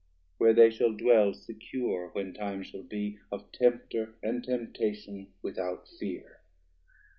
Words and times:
Where 0.39 0.55
they 0.55 0.71
shall 0.71 0.93
dwell 0.93 1.35
secure, 1.35 2.09
when 2.13 2.33
time 2.33 2.63
shall 2.63 2.81
be 2.81 3.19
Of 3.31 3.51
Tempter 3.51 4.15
and 4.23 4.43
Temptation 4.43 5.27
without 5.43 5.87
fear. 5.99 6.39